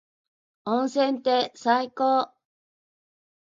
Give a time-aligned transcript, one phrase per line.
[0.65, 2.33] 温泉って最高。